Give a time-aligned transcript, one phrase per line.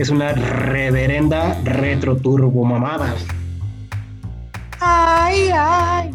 [0.00, 3.14] Es una reverenda retro turbo mamada.
[4.80, 6.10] Ay, ay.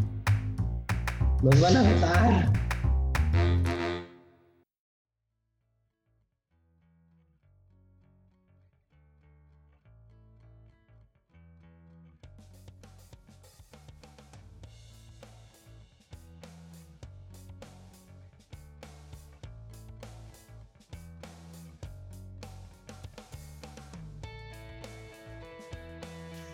[1.44, 2.52] Nos van a matar.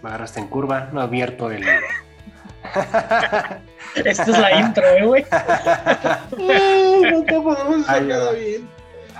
[0.02, 1.64] Me agarraste en curva, no advierto el.
[3.96, 5.26] Esta es la intro, eh, güey.
[7.12, 8.32] no te podemos ya.
[8.32, 8.70] bien.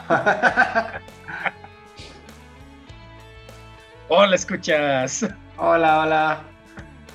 [4.08, 5.26] Hola, escuchas.
[5.58, 6.42] hola, hola.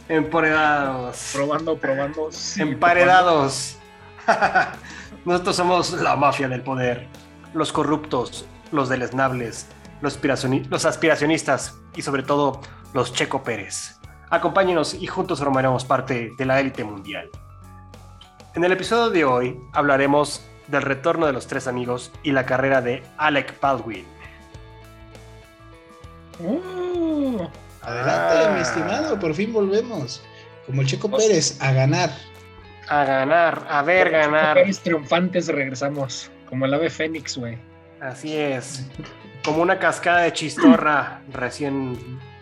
[0.08, 1.32] Emparedados.
[1.34, 2.28] Probando, probando.
[2.30, 3.76] sí, Emparedados.
[5.24, 7.06] Nosotros somos la mafia del poder.
[7.52, 9.66] Los corruptos, los deleznables,
[10.00, 10.18] los,
[10.70, 12.60] los aspiracionistas y sobre todo
[12.92, 13.98] los Checo Pérez.
[14.30, 17.28] Acompáñenos y juntos formaremos parte de la élite mundial.
[18.54, 22.80] En el episodio de hoy hablaremos del retorno de los tres amigos y la carrera
[22.80, 24.04] de Alec Baldwin.
[26.38, 27.46] Uh,
[27.82, 28.52] Adelante, Ah.
[28.54, 30.22] mi estimado, por fin volvemos.
[30.66, 32.10] Como el Checo Pérez, a ganar.
[32.88, 34.54] A ganar, a ver ganar.
[34.56, 36.30] Pérez triunfantes regresamos.
[36.48, 37.58] Como el ave fénix, güey.
[38.00, 38.84] Así es.
[39.44, 41.98] Como una cascada de chistorra recién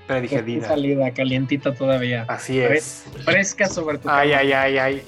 [0.07, 0.69] predigerida.
[0.69, 2.25] salida, calientita todavía.
[2.29, 3.05] Así es.
[3.25, 4.41] Fresca sobre tu Ay, cama.
[4.41, 5.03] ay, ay, ay.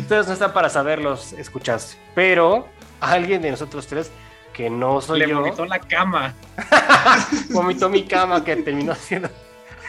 [0.00, 1.96] Ustedes no están para saberlos, escuchas.
[2.14, 2.68] Pero
[3.00, 4.10] alguien de nosotros tres,
[4.52, 6.34] que no soy Le yo, vomitó la cama.
[7.50, 9.28] vomitó mi cama, que terminó siendo.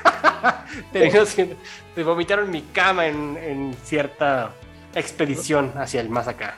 [0.91, 1.55] terminó siendo.
[1.95, 4.51] Me vomitaron mi cama en, en cierta
[4.95, 6.57] expedición hacia el más acá.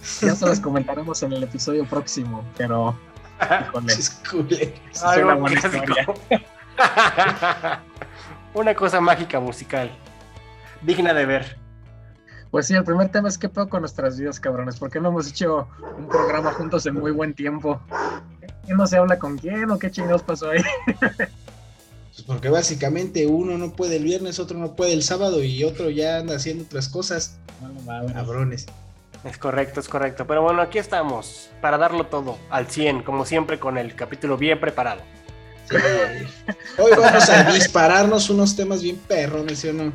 [0.20, 2.98] Ya se los comentaremos en el episodio próximo, pero.
[3.40, 5.84] Híjole, Es una buena clásico.
[5.84, 6.06] historia.
[8.54, 9.90] Una cosa mágica musical.
[10.82, 11.58] Digna de ver.
[12.50, 14.78] Pues sí, el primer tema es qué pedo con nuestras vidas, cabrones.
[14.78, 17.80] ¿Por qué no hemos hecho un programa juntos en muy buen tiempo?
[18.64, 20.62] ¿Quién no se habla con quién o qué chingados pasó ahí?
[22.18, 25.88] Pues porque básicamente uno no puede el viernes, otro no puede el sábado y otro
[25.88, 27.38] ya anda haciendo otras cosas.
[28.12, 28.66] Cabrones.
[29.24, 30.26] Es correcto, es correcto.
[30.26, 34.60] Pero bueno, aquí estamos para darlo todo al 100, como siempre, con el capítulo bien
[34.60, 35.02] preparado.
[35.68, 35.76] Sí.
[36.78, 39.92] Hoy vamos a dispararnos unos temas bien perrones, ¿sí o no?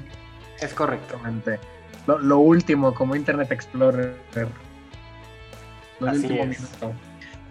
[0.59, 1.15] Es correcto.
[1.15, 1.59] Exactamente.
[2.05, 4.15] Lo, lo último, como Internet Explorer.
[5.99, 6.59] Lo Así último es.
[6.59, 6.93] minuto.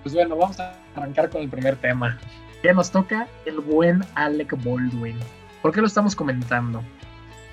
[0.03, 2.19] Pues bueno, vamos a arrancar con el primer tema.
[2.61, 3.27] ¿Qué nos toca?
[3.45, 5.19] El buen Alec Baldwin.
[5.63, 6.83] ¿Por qué lo estamos comentando?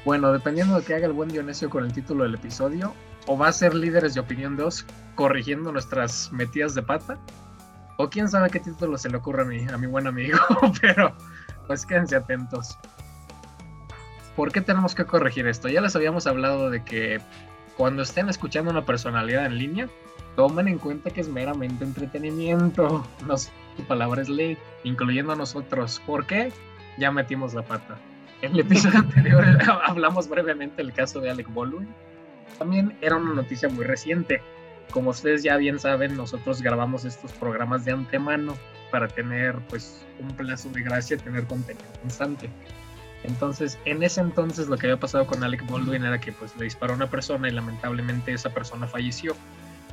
[0.06, 2.94] Bueno, dependiendo de que haga el buen Dionisio con el título del episodio,
[3.30, 7.20] o va a ser líderes de opinión 2 corrigiendo nuestras metidas de pata,
[7.98, 10.40] o quién sabe qué título se le ocurre a mi, a mi buen amigo,
[10.82, 11.16] pero
[11.68, 12.76] pues quédense atentos.
[14.36, 15.68] ¿Por qué tenemos que corregir esto?
[15.68, 17.22] Ya les habíamos hablado de que
[17.78, 19.90] cuando estén escuchando una personalidad en línea,
[20.36, 23.52] tomen en cuenta que es meramente entretenimiento, no su
[23.88, 26.02] palabra es ley, incluyendo a nosotros.
[26.08, 26.52] ¿Por qué?
[26.98, 27.96] Ya metimos la pata.
[28.42, 29.46] En el episodio anterior
[29.86, 31.88] hablamos brevemente del caso de Alec Baldwin.
[32.58, 34.42] También era una noticia muy reciente.
[34.92, 38.58] Como ustedes ya bien saben, nosotros grabamos estos programas de antemano
[38.92, 42.50] para tener pues un plazo de gracia, tener contenido constante.
[43.24, 46.66] Entonces, en ese entonces lo que había pasado con Alec Baldwin era que pues le
[46.66, 49.36] disparó a una persona y lamentablemente esa persona falleció.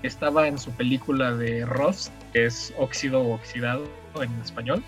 [0.02, 3.84] Estaba en su película de Rust, que es óxido oxidado
[4.20, 4.82] en español,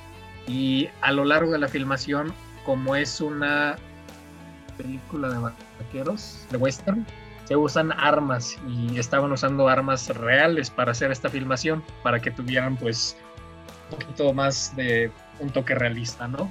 [0.47, 2.33] y a lo largo de la filmación,
[2.65, 3.77] como es una
[4.77, 7.05] película de vaqueros, de western,
[7.49, 12.77] se usan armas y estaban usando armas reales para hacer esta filmación, para que tuvieran
[12.77, 13.17] pues
[13.91, 15.11] un poquito más de
[15.41, 16.51] un toque realista, ¿no?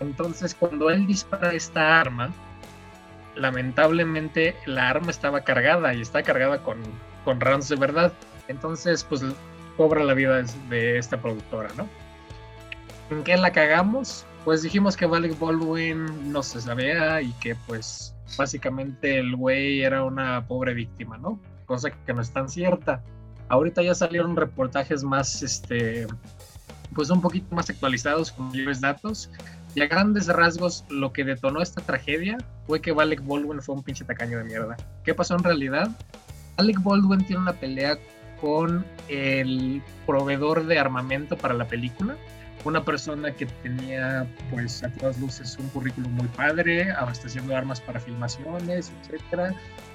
[0.00, 2.30] Entonces, cuando él dispara esta arma,
[3.36, 6.76] lamentablemente la arma estaba cargada y está cargada con,
[7.24, 8.12] con rounds de verdad.
[8.48, 9.24] Entonces, pues
[9.78, 11.88] cobra la vida de, esta productora, ¿no?
[13.08, 14.26] ¿En qué la cagamos?
[14.44, 20.04] Pues dijimos que Alec Baldwin no se sabía y que pues básicamente el güey era
[20.04, 21.40] una pobre víctima, ¿no?
[21.64, 23.02] Cosa que no es tan cierta.
[23.48, 26.06] Ahorita ya salieron reportajes más, este,
[26.94, 29.30] pues un poquito más actualizados con mayores datos.
[29.74, 32.36] Y a grandes rasgos, lo que detonó esta tragedia
[32.66, 34.76] fue que Alec Baldwin fue un pinche tacaño de mierda.
[35.04, 35.88] ¿Qué pasó en realidad?
[36.58, 37.98] Alec Baldwin tiene una pelea
[38.44, 42.14] con el proveedor de armamento para la película.
[42.64, 47.98] Una persona que tenía, pues, a todas luces un currículum muy padre, abasteciendo armas para
[48.00, 49.54] filmaciones, etcétera.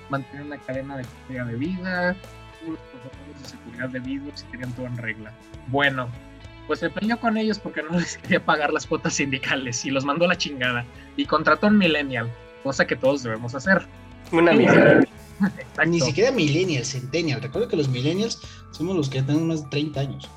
[0.10, 2.16] Mantenía una cadena de calidad de vida,
[2.68, 5.32] los protocolos de seguridad debidos y tenían todo en regla.
[5.68, 6.10] Bueno,
[6.66, 10.06] pues se peleó con ellos porque no les quería pagar las cuotas sindicales y los
[10.06, 10.86] mandó a la chingada.
[11.18, 12.32] Y contrató a un millennial,
[12.64, 13.86] cosa que todos debemos hacer.
[14.32, 15.04] Una mierda.
[15.42, 15.86] Exacto.
[15.86, 17.42] Ni siquiera millennial, centennial.
[17.42, 18.40] Recuerda que los millennials
[18.72, 20.30] somos los que tenemos más de 30 años.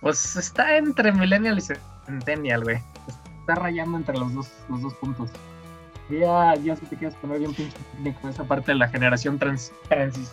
[0.00, 1.62] Pues está entre millennial y
[2.06, 2.78] centennial, güey.
[3.40, 5.30] Está rayando entre los dos, los dos puntos.
[6.08, 9.72] Ya, ya si te quieres poner bien pinche técnico esa parte de la generación trans,
[9.88, 10.30] transis.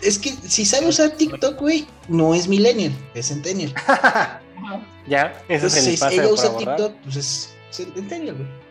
[0.00, 3.74] Es que si sabe usar TikTok, güey, no es millennial, es centennial.
[5.06, 6.76] ya, ese es Entonces, el si pase ella usa borrar.
[6.76, 8.67] TikTok, pues es centennial, güey.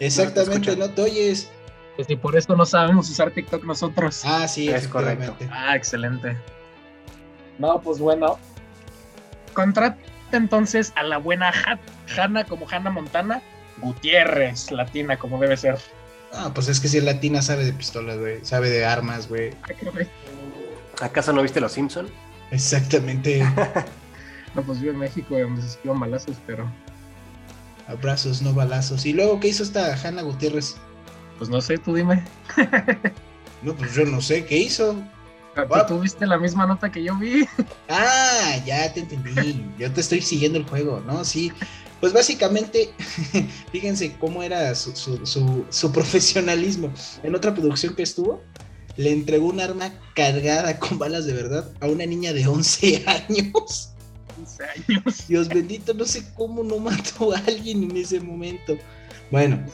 [0.00, 1.50] Exactamente, no te oyes.
[1.96, 4.22] Pues y por eso no sabemos usar TikTok nosotros.
[4.24, 5.36] Ah, sí, Es correcto.
[5.50, 6.36] Ah, excelente.
[7.58, 8.38] No, pues bueno.
[9.52, 9.98] Contrata
[10.32, 11.78] entonces a la buena Ha-
[12.20, 13.42] Hannah como Hannah Montana.
[13.78, 15.76] Gutiérrez, latina como debe ser.
[16.32, 18.42] Ah, pues es que si es latina sabe de pistolas, güey.
[18.44, 19.50] Sabe de armas, güey.
[21.00, 22.08] ¿Acaso no viste Los Simpson?
[22.50, 23.42] Exactamente.
[24.54, 26.70] No, pues vivo en México donde se esquivan balazos, pero
[27.88, 29.04] Abrazos, no balazos.
[29.06, 30.76] Y luego, ¿qué hizo esta Hanna Gutiérrez?
[31.38, 32.22] pues no sé, tú dime.
[33.62, 34.94] No, pues yo no sé, ¿qué hizo?
[35.54, 35.86] ¿Tú Guap.
[35.86, 37.46] tuviste la misma nota que yo vi?
[37.88, 39.64] Ah, ya te entendí.
[39.78, 41.24] Yo te estoy siguiendo el juego, ¿no?
[41.24, 41.52] Sí.
[42.00, 42.92] Pues básicamente,
[43.72, 46.92] fíjense cómo era su, su, su- su profesionalismo.
[47.22, 48.42] En otra producción que estuvo,
[48.96, 53.91] le entregó un arma cargada con balas de verdad a una niña de 11 años.
[54.36, 55.28] 15 años.
[55.28, 58.76] Dios bendito, no sé cómo no mató a alguien en ese momento.
[59.30, 59.64] Bueno,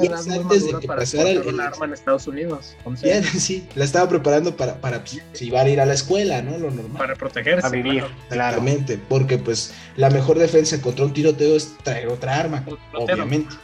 [0.00, 2.74] Y es antes de que para pasara el- el- arma en Estados Unidos.
[2.84, 6.40] años, sí, la estaba preparando para, para pues, si iba a ir a la escuela,
[6.40, 6.56] ¿no?
[6.56, 6.96] Lo normal.
[6.98, 7.66] Para protegerse.
[7.66, 8.56] A vivir, claro.
[8.58, 12.64] Exactamente, porque pues la mejor defensa contra un tiroteo es traer otra arma,
[12.94, 13.54] obviamente.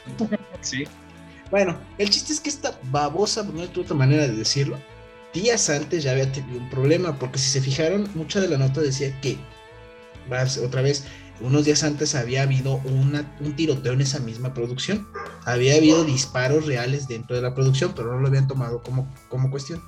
[0.60, 0.84] Sí.
[1.50, 4.76] Bueno, el chiste es que esta babosa, por no hay otra manera de decirlo,
[5.32, 8.80] días antes ya había tenido un problema, porque si se fijaron, mucha de la nota
[8.82, 9.38] decía que,
[10.62, 11.04] otra vez,
[11.40, 15.06] unos días antes había habido un tiroteo en esa misma producción.
[15.44, 19.50] Había habido disparos reales dentro de la producción, pero no lo habían tomado como, como
[19.50, 19.82] cuestión.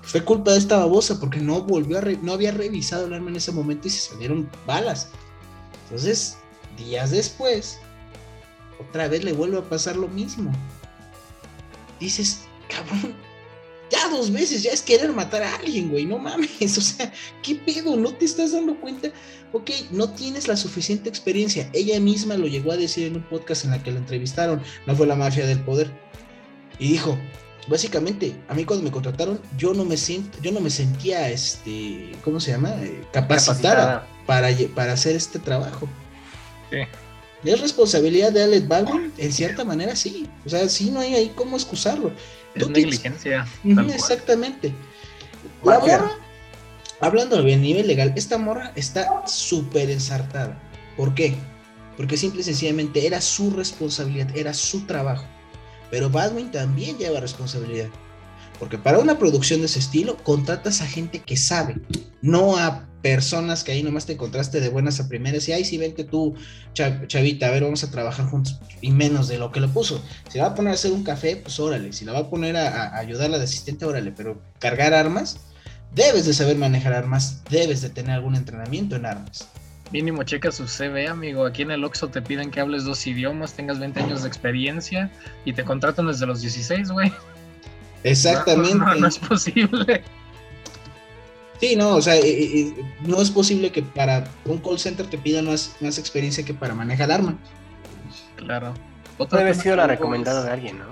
[0.00, 3.14] Pues fue culpa de esta babosa, porque no volvió a re- no había revisado el
[3.14, 5.08] arma en ese momento y se salieron balas.
[5.84, 6.36] Entonces,
[6.76, 7.78] días después,
[8.78, 10.52] otra vez le vuelve a pasar lo mismo
[12.00, 13.14] dices, cabrón,
[14.16, 17.96] dos veces, ya es querer matar a alguien, güey, no mames, o sea, ¿qué pedo?
[17.96, 19.10] ¿No te estás dando cuenta?
[19.52, 21.70] Ok, no tienes la suficiente experiencia.
[21.72, 24.96] Ella misma lo llegó a decir en un podcast en la que la entrevistaron, no
[24.96, 25.90] fue la mafia del poder.
[26.78, 27.18] Y dijo,
[27.68, 32.12] básicamente, a mí cuando me contrataron, yo no me siento, yo no me sentía, este,
[32.24, 32.70] ¿cómo se llama?
[32.82, 35.88] Eh, capacitada, Para, para hacer este trabajo.
[36.70, 36.78] Sí.
[37.44, 39.12] ¿Es responsabilidad de Alec Baldwin?
[39.18, 40.28] En cierta manera sí.
[40.44, 42.12] O sea, sí no hay ahí cómo excusarlo.
[42.56, 43.46] Es negligencia.
[43.62, 43.90] Cual.
[43.90, 44.72] exactamente.
[45.64, 46.10] La morra,
[47.00, 50.60] hablando a nivel legal, esta morra está súper ensartada.
[50.96, 51.36] ¿Por qué?
[51.96, 55.26] Porque simple y sencillamente era su responsabilidad, era su trabajo.
[55.90, 57.88] Pero Baldwin también lleva responsabilidad.
[58.58, 61.76] Porque para una producción de ese estilo, contratas a gente que sabe,
[62.22, 65.78] no a personas que ahí nomás te encontraste de buenas a primeras y ahí sí
[65.78, 66.34] vente tú,
[66.72, 70.02] cha- chavita, a ver, vamos a trabajar juntos y menos de lo que le puso.
[70.28, 71.92] Si la va a poner a hacer un café, pues órale.
[71.92, 74.10] Si la va a poner a, a ayudarla de asistente, órale.
[74.10, 75.38] Pero cargar armas,
[75.94, 79.46] debes de saber manejar armas, debes de tener algún entrenamiento en armas.
[79.92, 81.46] Mínimo checa su CV, amigo.
[81.46, 85.12] Aquí en el Oxxo te piden que hables dos idiomas, tengas 20 años de experiencia
[85.44, 87.12] y te contratan desde los 16, güey.
[88.02, 88.74] Exactamente.
[88.74, 90.02] No, no, no es posible.
[91.60, 95.16] Sí, no, o sea, eh, eh, no es posible que para un call center te
[95.16, 97.36] pidan más, más experiencia que para manejar arma.
[98.36, 98.74] Claro.
[99.18, 100.84] Haber tema sido la recomendada de alguien, ¿no?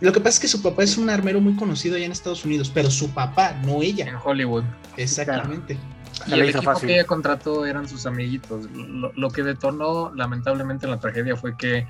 [0.00, 2.44] Lo que pasa es que su papá es un armero muy conocido allá en Estados
[2.44, 4.20] Unidos, pero su papá, no En ella.
[4.22, 4.64] Hollywood.
[4.96, 5.78] Exactamente.
[6.26, 6.88] Y el equipo fácil.
[6.88, 8.70] que ella contrató eran sus amiguitos.
[8.70, 11.86] Lo, lo que detonó lamentablemente la tragedia fue que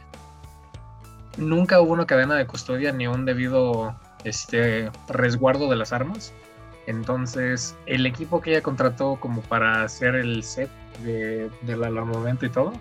[1.37, 6.33] nunca hubo una cadena de custodia ni un debido este, resguardo de las armas.
[6.87, 10.71] Entonces, el equipo que ella contrató como para hacer el set
[11.03, 12.73] de, del armamento y todo,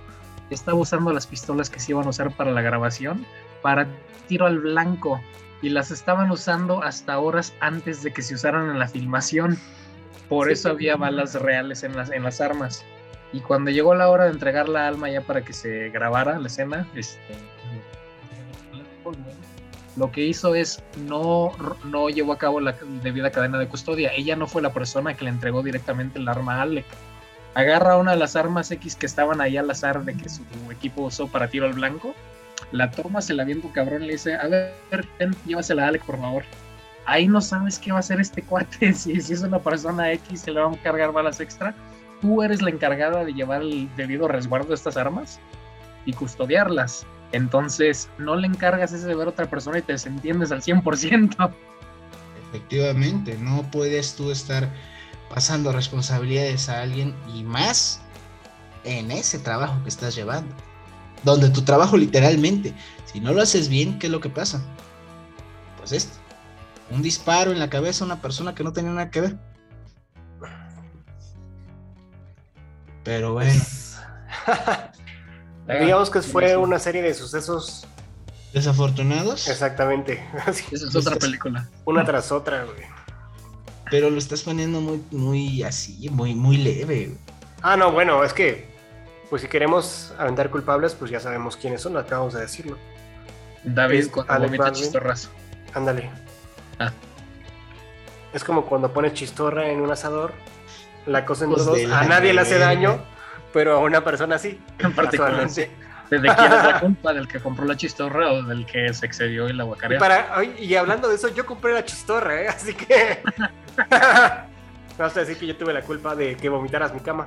[0.50, 3.26] estaba usando las pistolas que se iban a usar para la grabación
[3.62, 3.88] para
[4.28, 5.20] tiro al blanco
[5.62, 9.58] y las estaban usando hasta horas antes de que se usaran en la filmación.
[10.30, 12.84] Por Sí, eso había balas reales en las, en las armas.
[13.32, 16.48] Y cuando llegó la hora de entregar la alma ya para que se grabara la
[16.48, 17.36] escena, este,
[19.96, 21.52] lo que hizo es no,
[21.86, 24.12] no llevó a cabo la debida cadena de custodia.
[24.16, 26.86] Ella no fue la persona que le entregó directamente el arma a Alec.
[27.54, 31.04] Agarra una de las armas X que estaban ahí al azar de que su equipo
[31.04, 32.16] usó para tiro al blanco.
[32.72, 34.74] La toma, se la avienta un cabrón le dice, a ver,
[35.46, 36.44] llévasela a Alec, por favor.
[37.06, 38.94] Ahí no sabes qué va a hacer este cuate.
[38.94, 41.76] Si, si es una persona X, se le van a cargar balas extra.
[42.22, 45.40] Tú eres la encargada de llevar el debido resguardo de estas armas
[46.06, 47.06] y custodiarlas.
[47.34, 51.54] Entonces, no le encargas ese deber a otra persona y te desentiendes al 100%.
[52.50, 54.70] Efectivamente, no puedes tú estar
[55.34, 58.02] pasando responsabilidades a alguien y más
[58.84, 60.56] en ese trabajo que estás llevando.
[61.24, 62.74] Donde tu trabajo literalmente,
[63.12, 64.62] si no lo haces bien, ¿qué es lo que pasa?
[65.80, 66.16] Pues esto,
[66.92, 69.38] un disparo en la cabeza a una persona que no tenía nada que ver.
[73.04, 73.60] Pero bueno,
[75.68, 77.86] Digamos que fue una serie de sucesos
[78.54, 81.68] desafortunados, exactamente, así, Esa es otra película.
[81.86, 82.78] una tras otra, güey.
[83.90, 87.06] pero lo estás poniendo muy, muy así, muy, muy leve.
[87.08, 87.18] güey.
[87.62, 88.68] Ah, no, bueno, es que,
[89.30, 92.78] pues si queremos aventar culpables, pues ya sabemos quiénes son, acabamos de decirlo.
[93.64, 94.84] David Es cuando Alec vomita Baldwin.
[94.84, 95.30] chistorrazo.
[95.74, 96.10] Ándale.
[96.80, 96.92] Ah.
[98.34, 100.34] Es como cuando pones chistorra en un asador,
[101.06, 103.00] la cosa en Pues todos, de a nadie le hace daño,
[103.54, 104.60] pero a una persona sí.
[104.80, 105.48] En particular.
[105.48, 107.14] ¿De quién es la culpa?
[107.14, 110.00] ¿Del que compró la chistorra o del que se excedió y la Y, guacareó?
[110.00, 112.48] para, y hablando de eso, yo compré la chistorra, ¿eh?
[112.50, 113.22] así que...
[114.98, 117.26] Vas a decir que yo tuve la culpa de que vomitaras mi cama.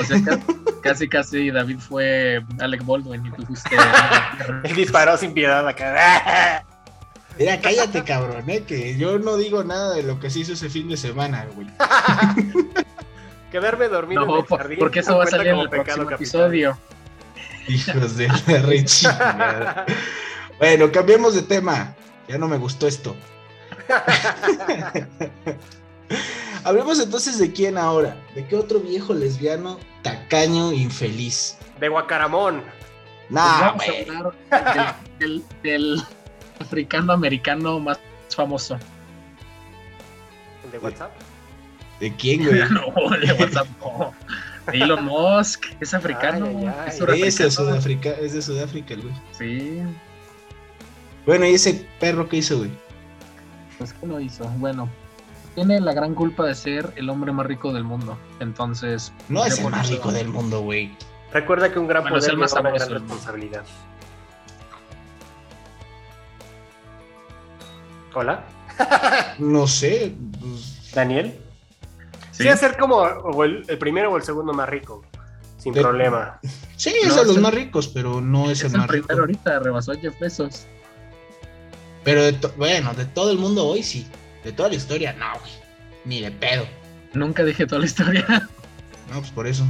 [0.00, 0.38] O sea, ca-
[0.82, 3.76] casi, casi David fue Alec Baldwin y tú fuiste.
[4.62, 6.62] Él disparó sin piedad acá.
[7.38, 8.62] Mira, cállate, cabrón, ¿eh?
[8.62, 11.66] que yo no digo nada de lo que se hizo ese fin de semana, güey.
[13.50, 16.10] Quedarme dormido en el por- jardín porque eso va a salir en el pecado próximo
[16.10, 16.40] capital.
[16.42, 16.78] episodio.
[17.68, 19.86] Hijos de la rechingada.
[20.58, 21.94] Bueno, cambiemos de tema.
[22.28, 23.14] Ya no me gustó esto.
[26.64, 28.16] Hablemos entonces de quién ahora.
[28.34, 31.56] ¿De qué otro viejo lesbiano tacaño infeliz?
[31.78, 32.62] De Guacaramón.
[32.62, 32.72] Pues
[33.28, 34.08] Nah, vamos a güey.
[34.08, 34.32] hablar
[35.18, 36.02] del, del- del
[36.60, 37.98] africano-americano más
[38.34, 38.78] famoso.
[40.64, 41.10] El de WhatsApp.
[42.00, 42.60] ¿De quién, güey?
[42.70, 44.12] No, de WhatsApp no.
[44.72, 46.46] De Elon Musk, es africano.
[46.46, 47.22] Ay, ay, ay.
[47.22, 49.14] es Es de Sudáfrica, es de Sudáfrica, el güey.
[49.32, 49.80] Sí,
[51.24, 52.70] Bueno, ¿y ese perro qué hizo, güey?
[53.78, 54.44] pues ¿qué lo hizo?
[54.56, 54.88] Bueno,
[55.54, 58.18] tiene la gran culpa de ser el hombre más rico del mundo.
[58.40, 60.96] Entonces, No es el más rico del mundo, güey.
[61.32, 63.64] Recuerda que un gran Bueno, es poder el más una gran responsabilidad.
[68.14, 68.44] Hola,
[69.38, 70.14] No sé.
[70.40, 71.38] pues, Daniel.
[72.36, 72.42] Sí.
[72.42, 75.02] Sí, hacer como o el, el primero o el segundo más rico,
[75.58, 76.38] sin De- problema.
[76.76, 78.78] Sí, es No, de es los el- más ricos, pero no es, Es el el
[78.78, 79.06] más rico.
[79.06, 80.66] primero ahorita, rebasó a Jeff Bezos.
[82.04, 84.06] Pero de to- bueno, de todo el mundo hoy sí.
[84.44, 85.52] De toda la historia, no, güey.
[86.04, 86.66] Ni de pedo.
[87.14, 88.24] Nunca dije toda la historia.
[89.10, 89.64] No, pues por eso.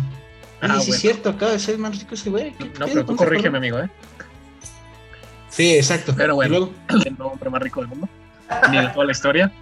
[0.60, 0.94] Ah, sí bueno.
[0.94, 2.52] es cierto, acaba de ser más rico ese güey.
[2.54, 3.88] ¿Qué No, pero tú corrígeme, amigo, ¿eh?
[5.50, 6.14] Sí, exacto.
[6.16, 6.54] Pero bueno.
[6.54, 6.72] Y luego,
[7.06, 8.08] el hombre más rico del mundo,
[8.70, 9.52] ni de toda la historia.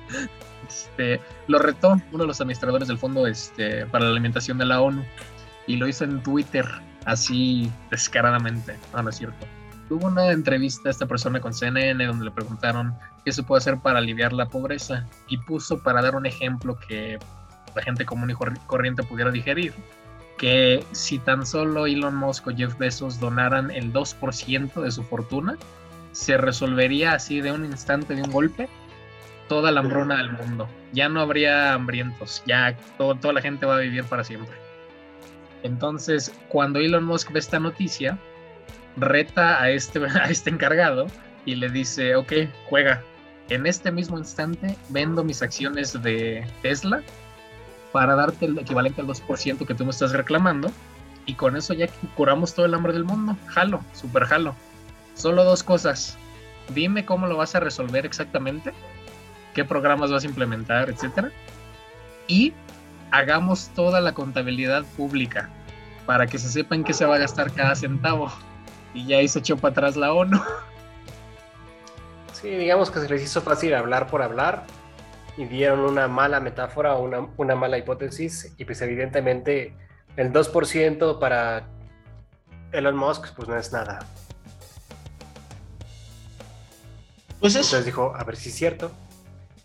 [0.69, 4.81] Este, lo retó uno de los administradores del Fondo este, para la Alimentación de la
[4.81, 5.05] ONU
[5.67, 6.67] y lo hizo en Twitter,
[7.05, 8.77] así descaradamente.
[8.93, 9.47] No, no es cierto.
[9.89, 12.95] Tuvo una entrevista a esta persona con CNN donde le preguntaron
[13.25, 17.19] qué se puede hacer para aliviar la pobreza y puso para dar un ejemplo que
[17.75, 19.75] la gente común y corri- corriente pudiera digerir
[20.39, 25.57] que si tan solo Elon Musk o Jeff Bezos donaran el 2% de su fortuna,
[26.13, 28.69] se resolvería así de un instante, de un golpe,
[29.49, 30.69] toda la hambruna del mundo.
[30.93, 34.55] Ya no habría hambrientos, ya toda la gente va a vivir para siempre.
[35.63, 38.19] Entonces, cuando Elon Musk ve esta noticia,
[38.97, 41.07] reta a este, a este encargado
[41.45, 42.33] y le dice, ok,
[42.69, 43.03] juega.
[43.51, 47.03] En este mismo instante vendo mis acciones de Tesla
[47.93, 50.71] para darte el equivalente al 2% que tú me estás reclamando.
[51.27, 51.87] Y con eso ya
[52.17, 53.37] curamos todo el hambre del mundo.
[53.47, 54.55] Jalo, super jalo.
[55.15, 56.19] Solo dos cosas.
[56.75, 58.73] Dime cómo lo vas a resolver exactamente,
[59.55, 61.31] qué programas vas a implementar, etcétera.
[62.27, 62.53] Y
[63.11, 65.49] hagamos toda la contabilidad pública
[66.05, 68.31] para que se sepa en qué se va a gastar cada centavo.
[68.93, 70.41] Y ya ahí se echó para atrás la ONU.
[72.33, 74.65] Sí, digamos que se les hizo fácil hablar por hablar
[75.37, 79.75] y dieron una mala metáfora o una, una mala hipótesis y pues evidentemente
[80.17, 81.67] el 2% para
[82.73, 84.07] Elon Musk pues no es nada.
[87.45, 87.77] pues eso.
[87.77, 88.91] Entonces dijo, a ver si es cierto.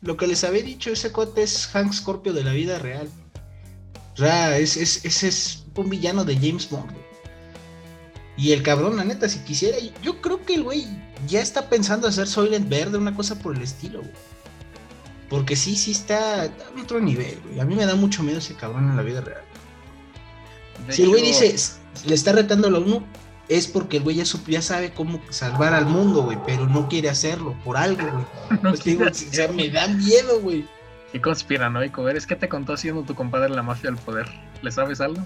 [0.01, 3.09] Lo que les había dicho, ese cuate es Hank Scorpio de la vida real.
[4.13, 6.91] O sea, es, es, ese es un villano de James Bond.
[8.37, 10.87] Y el cabrón, la neta, si quisiera, yo creo que el güey
[11.27, 14.11] ya está pensando hacer Soylent Verde, una cosa por el estilo, güey.
[15.29, 16.49] Porque sí, sí está a
[16.81, 17.59] otro nivel, güey.
[17.59, 19.41] A mí me da mucho miedo ese cabrón en la vida real.
[20.87, 21.73] De Si el güey dice, "S-
[22.05, 23.03] le está retando a la ONU,
[23.49, 26.87] es porque el güey ya, sup- ya sabe cómo salvar al mundo, güey, pero no
[26.87, 28.25] quiere hacerlo por algo, güey.
[28.61, 30.65] no Pues te digo, o sea, me da miedo, güey.
[31.11, 32.27] Qué conspiranoico eres.
[32.27, 34.27] ¿Qué te contó haciendo tu compadre la mafia del poder?
[34.61, 35.25] ¿Le sabes algo?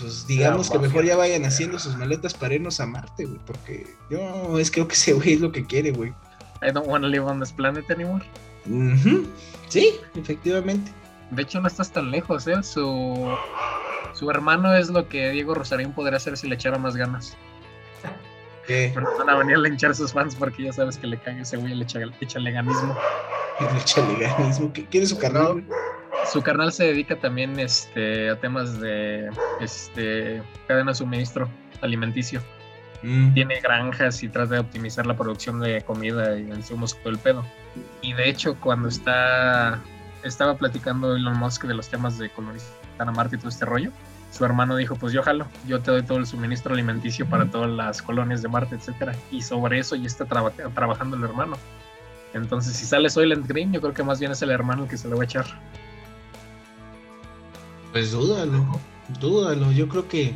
[0.00, 3.86] Pues digamos que mejor ya vayan haciendo sus maletas para irnos a Marte, güey, porque
[4.10, 6.10] yo es creo que ese güey es lo que quiere, güey.
[6.62, 8.24] I don't wanna live on this planet anymore.
[9.68, 10.92] Sí, efectivamente.
[11.30, 12.62] De hecho, no estás tan lejos, ¿eh?
[12.62, 13.28] Su,
[14.14, 17.36] su hermano es lo que Diego Rosarín podría hacer si le echara más ganas.
[18.66, 18.90] ¿Qué?
[18.94, 21.56] Pero van a venir a linchar sus fans porque ya sabes que le caga ese
[21.56, 22.96] güey, le echa, le echa leganismo.
[23.60, 24.72] El chaleganismo.
[24.72, 25.64] ¿Qué quiere su carnal?
[26.30, 31.48] Su carnal se dedica también este, a temas de este, cadena de suministro
[31.80, 32.42] alimenticio.
[33.02, 33.32] Mm.
[33.32, 37.44] Tiene granjas y trata de optimizar la producción de comida y insumos todo el pedo.
[38.02, 39.80] Y de hecho, cuando está
[40.24, 43.90] estaba platicando Elon Musk de los temas de colonizar a Marte y todo este rollo,
[44.32, 47.70] su hermano dijo, pues yo jalo, yo te doy todo el suministro alimenticio para todas
[47.70, 49.14] las colonias de Marte, etcétera.
[49.30, 51.56] Y sobre eso ya está traba- trabajando el hermano.
[52.34, 54.98] Entonces, si sale Soylent Green, yo creo que más bien es el hermano el que
[54.98, 55.46] se lo va a echar.
[57.92, 58.78] Pues dúdalo,
[59.20, 59.72] dúdalo.
[59.72, 60.34] Yo creo que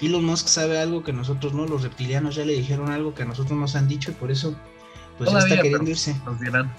[0.00, 3.26] Elon Musk sabe algo que nosotros no, los reptilianos ya le dijeron algo que a
[3.26, 4.56] nosotros nos han dicho y por eso
[5.18, 6.16] pues ya está queriendo irse.
[6.24, 6.72] Nos dirán.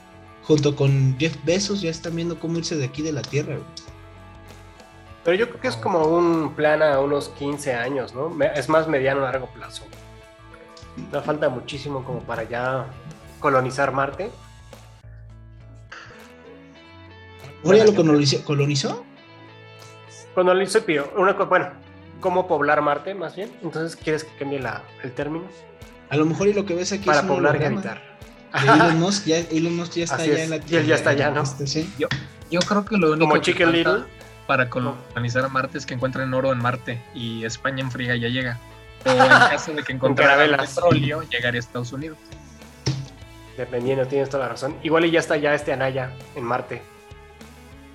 [0.44, 3.54] Junto con Jeff Bezos ya están viendo cómo irse de aquí de la Tierra.
[3.58, 3.68] güey.
[5.24, 8.36] Pero yo creo que es como un plan a unos 15 años, ¿no?
[8.56, 9.84] Es más mediano a largo plazo.
[11.12, 12.86] No falta muchísimo como para ya
[13.40, 14.32] colonizar Marte.
[17.64, 18.44] ¿Ahora ya lo colonizó?
[18.44, 19.06] colonizó?
[20.34, 21.70] Cuando lo hizo Pío, una bueno,
[22.20, 23.52] cómo poblar Marte más bien.
[23.62, 25.46] Entonces, ¿quieres que cambie la, el término?
[26.10, 28.02] A lo mejor y lo que ves aquí Para es un poblar y habitar.
[28.64, 29.26] Elon Musk.
[29.26, 31.30] Ya, Elon Musk ya está Así allá es, en la y él ya está allá,
[31.30, 31.44] ¿no?
[31.44, 31.94] Este, sí.
[31.98, 34.21] Yo creo que lo único Como que Chicken falta Little.
[34.52, 38.28] Para colonizar a Marte es que encuentren oro en Marte y España en fría ya
[38.28, 38.60] llega.
[39.06, 42.18] O en caso de que encontraran petróleo, llegaría a Estados Unidos.
[43.56, 44.76] Dependiendo, tienes toda la razón.
[44.84, 46.82] Igual y ya está ya este Anaya en Marte.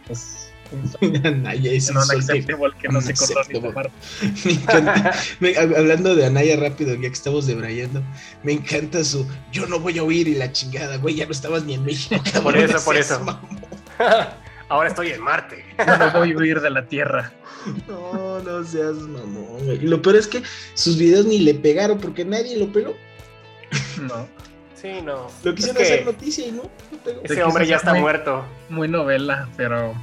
[0.09, 0.51] Es
[1.25, 3.35] Anaya es no que se
[3.75, 3.93] Marte.
[4.47, 5.13] Me encanta.
[5.41, 8.03] Me- hablando de Anaya rápido, ya que estamos debrayando,
[8.43, 11.65] me encanta su yo no voy a huir y la chingada, güey, ya no estabas
[11.65, 12.19] ni en México.
[12.25, 13.41] cabrón, Por eso, por eso.
[14.69, 15.65] Ahora estoy en Marte.
[15.87, 17.33] No voy a huir de la Tierra.
[17.89, 19.77] No, no seas mamón, güey.
[19.85, 20.43] Y lo peor es que
[20.75, 22.95] sus videos ni le pegaron porque nadie lo peló.
[24.01, 24.29] No.
[24.81, 25.27] Sí, no.
[25.43, 27.21] Lo Es quisieron que hacer noticia y no, no pegó.
[27.25, 28.45] ese Se hombre ya está muy- muerto.
[28.69, 29.95] Muy novela, pero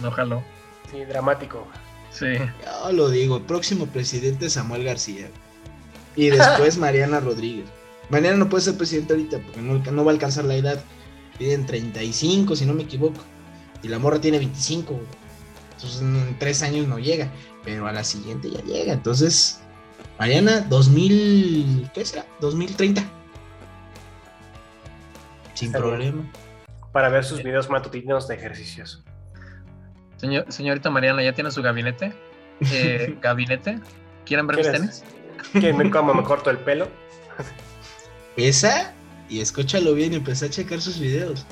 [0.00, 0.42] no jaló.
[0.90, 1.66] Sí, dramático.
[2.10, 2.26] Sí.
[2.64, 5.28] Yo lo digo, el próximo presidente es Samuel García.
[6.16, 7.66] Y después Mariana Rodríguez.
[8.10, 10.82] Mariana no puede ser presidente ahorita porque no, no va a alcanzar la edad.
[11.38, 13.22] Piden 35, si no me equivoco.
[13.82, 14.94] Y la morra tiene 25.
[14.94, 15.06] güey.
[15.74, 17.30] Entonces en tres años no llega.
[17.64, 18.92] Pero a la siguiente ya llega.
[18.92, 19.60] Entonces,
[20.18, 21.90] Mariana, 2000.
[21.94, 22.26] ¿Qué será?
[22.40, 23.02] 2030.
[25.54, 25.90] Sin Está bien.
[25.90, 26.32] problema.
[26.92, 29.02] Para ver sus videos matutinos de ejercicios.
[30.16, 32.12] Señor, señorita Mariana, ¿ya tiene su gabinete?
[32.72, 33.80] Eh, ¿Gabinete?
[34.24, 35.04] ¿Quieren ver mis tenis?
[35.52, 36.88] Que me como me corto el pelo.
[38.36, 38.92] Esa,
[39.28, 41.44] y escúchalo bien y empecé a checar sus videos.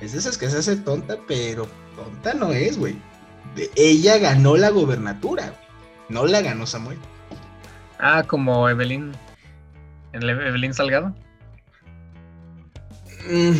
[0.00, 2.96] Es de esas que se hace tonta, pero tonta no es, güey.
[3.76, 5.60] Ella ganó la gobernatura, güey.
[6.08, 6.98] No la ganó Samuel.
[7.98, 9.12] Ah, como Evelyn.
[10.12, 11.14] ¿El Evelyn Salgado?
[13.28, 13.56] Mm,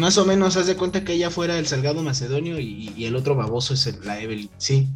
[0.00, 3.16] más o menos, haz de cuenta que ella fuera el Salgado Macedonio y, y el
[3.16, 4.50] otro baboso es el- la Evelyn.
[4.58, 4.88] Sí.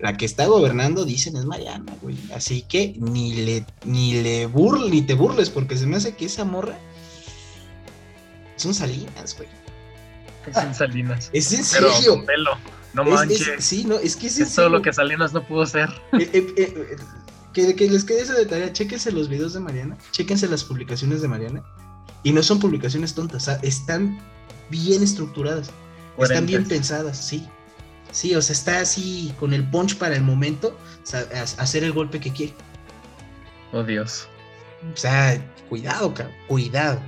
[0.00, 2.16] La que está gobernando, dicen, es Mariana, güey.
[2.34, 6.24] Así que ni le, ni le burles, ni te burles, porque se me hace que
[6.26, 6.78] esa morra
[8.56, 9.48] son salinas, güey.
[10.54, 11.30] Sin Salinas.
[11.32, 12.14] Es en Pero serio.
[12.14, 12.50] con pelo.
[12.94, 13.48] No Es- manches.
[13.48, 15.88] es- sí, no, es que es, en Es todo lo que Salinas no pudo ser.
[16.18, 16.96] Eh, eh, eh,
[17.52, 21.22] que, que les quede esa de tarea, chéquense los videos de Mariana, chéquense las publicaciones
[21.22, 21.62] de Mariana.
[22.22, 24.18] Y no son publicaciones tontas, o sea, están
[24.70, 25.70] bien estructuradas,
[26.18, 26.68] están bien Coherentes.
[26.78, 27.48] pensadas, sí.
[28.10, 31.84] Sí, o sea, está así con el punch para el momento, o sea, a- hacer
[31.84, 32.54] el golpe que quiere.
[33.72, 34.28] Oh, Dios.
[34.92, 37.00] O sea, cuidado, cabrón, cuidado.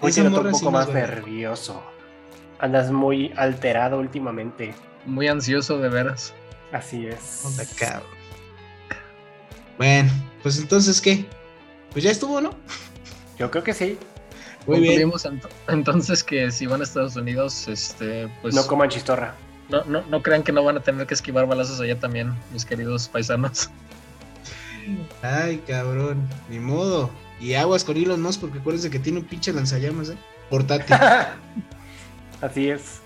[0.00, 1.82] Hoy noto un poco más nervioso.
[2.60, 4.74] Andas muy alterado últimamente.
[5.06, 6.34] Muy ansioso, de veras.
[6.72, 7.42] Así es.
[7.44, 8.02] Onda, cabrón.
[9.78, 10.10] Bueno,
[10.42, 11.24] pues entonces, ¿qué?
[11.92, 12.54] Pues ya estuvo, ¿no?
[13.38, 13.98] Yo creo que sí.
[14.66, 15.10] Muy bien.
[15.10, 19.34] Ent- entonces que si van a Estados Unidos, este, pues No coman chistorra.
[19.70, 22.66] no, no, no crean que no van a tener que esquivar balazos allá también, mis
[22.66, 23.70] queridos paisanos.
[25.22, 26.28] Ay, cabrón.
[26.50, 27.10] Ni modo.
[27.40, 30.16] Y aguas con Elon Musk porque acuérdense que tiene un pinche lanzallamas, ¿eh?
[30.50, 30.94] Portátil.
[32.40, 33.00] Así es.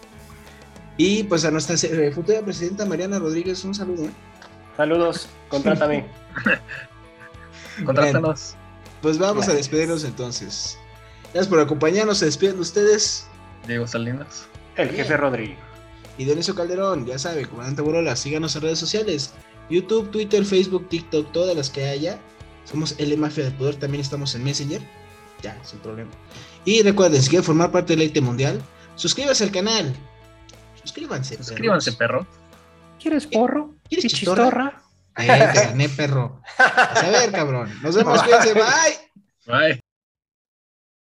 [0.97, 4.13] y pues a nuestra eh, futura presidenta Mariana Rodríguez, un saludo, ¿eh?
[4.77, 6.07] Saludos, contrátame.
[7.85, 8.55] Contrátanos.
[9.03, 10.79] Pues vamos a despedirnos entonces.
[11.33, 12.19] Gracias por acompañarnos.
[12.19, 13.27] Se despiden de ustedes.
[13.67, 14.47] Diego Salinas.
[14.77, 15.57] El jefe Rodri.
[16.17, 19.35] Y Dionisio Calderón, ya sabe, comandante Borola, síganos en redes sociales.
[19.69, 22.21] YouTube, Twitter, Facebook, TikTok, todas las que haya.
[22.65, 24.81] Somos L Mafia del Poder, también estamos en Messenger.
[25.43, 26.11] Ya, sin problema.
[26.65, 28.63] Y recuerden, si quieren formar parte del Leite Mundial,
[28.97, 29.95] suscríbanse al canal.
[30.83, 31.37] Suscríbanse.
[31.37, 32.27] Suscríbanse, perro.
[33.01, 33.75] ¿Quieres porro?
[33.89, 34.83] ¿Quieres ¿Y chistorra?
[35.17, 36.41] Eh, te gané, perro.
[36.59, 37.71] A ver, cabrón.
[37.83, 39.11] Nos vemos, cuídense, bye.
[39.47, 39.81] Bye.